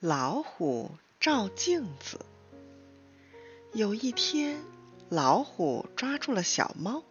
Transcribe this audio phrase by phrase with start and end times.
[0.00, 2.20] 老虎照镜子。
[3.72, 4.62] 有一天，
[5.08, 7.02] 老虎抓住了小猫，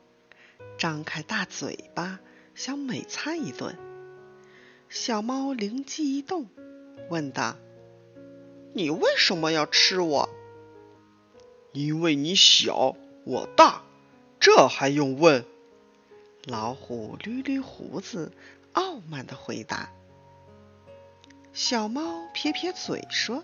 [0.77, 2.21] 张开大嘴巴
[2.55, 3.77] 想美餐一顿。
[4.87, 6.47] 小猫灵机一动，
[7.09, 7.57] 问道
[8.73, 10.29] ：“你为什么要吃我
[11.73, 12.95] ？”“因为你小，
[13.25, 13.83] 我大，
[14.39, 15.43] 这还用问？”
[16.47, 18.31] 老虎捋捋胡子，
[18.71, 19.91] 傲慢的回答。
[21.57, 23.43] 小猫撇撇嘴说：“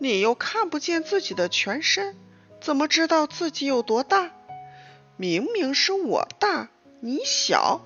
[0.00, 2.16] 你又看不见自己的全身，
[2.60, 4.32] 怎么知道自己有多大？
[5.16, 7.80] 明明是我大，你小。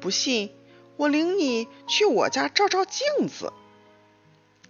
[0.00, 0.54] 不信，
[0.96, 3.52] 我领你去我家照照镜子。”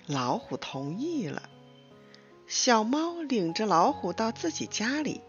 [0.09, 1.43] 老虎同意了。
[2.47, 5.21] 小猫领着老虎到自己家里，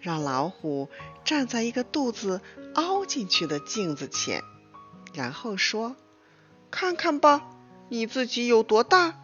[0.00, 0.90] 让老虎
[1.24, 2.42] 站在一个肚子
[2.74, 4.42] 凹进去的镜子前，
[5.14, 5.96] 然后说
[6.70, 7.52] ：“看看吧。”
[7.88, 9.20] 你自己有多大？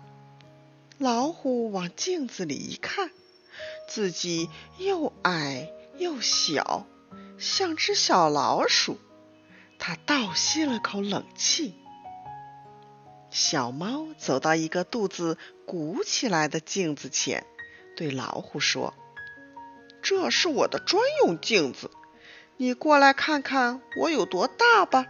[0.98, 3.10] 老虎往镜子里一看，
[3.88, 6.86] 自己又矮又小，
[7.38, 8.98] 像只小老鼠。
[9.78, 11.74] 它倒吸了口冷气。
[13.30, 17.46] 小猫走到一个肚子鼓起来的镜子前，
[17.96, 18.92] 对老虎说
[20.02, 21.90] ：“这是我的专用镜子，
[22.58, 25.06] 你过来看看我有多大吧。”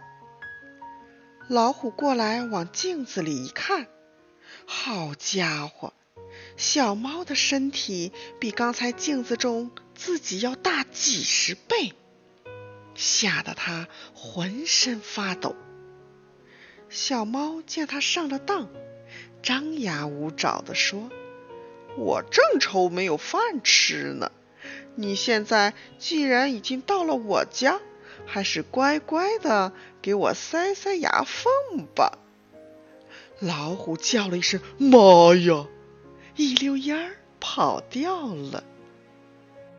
[1.47, 3.87] 老虎过来，往镜子里一看，
[4.65, 5.93] 好家伙，
[6.55, 11.93] 小猫的身体比刚才镜子中自己要大几十倍，
[12.95, 15.55] 吓得它浑身发抖。
[16.89, 18.69] 小猫见它上了当，
[19.43, 21.09] 张牙舞爪地说
[21.97, 24.31] ：“我正愁没有饭吃呢，
[24.95, 27.81] 你现在既然已经到了我家。”
[28.33, 32.17] 还是乖乖的给我塞塞牙缝吧！
[33.41, 35.67] 老虎叫了一声“妈呀”，
[36.37, 38.63] 一溜烟跑掉了。